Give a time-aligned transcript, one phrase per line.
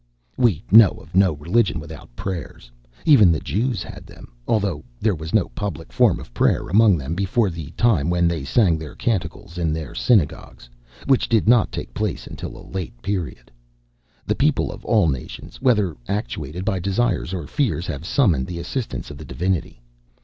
[0.35, 2.71] We know of no religion without prayers;
[3.05, 7.13] even the Jews had them, although there was no public form of prayer among them
[7.13, 10.67] before the time when they sang their canticles in their synagogues,
[11.05, 13.51] which did not take place until a late period.
[14.25, 19.11] The people of all nations, whether actuated by desires or fears, have summoned the assistance
[19.11, 19.83] of the Divinity.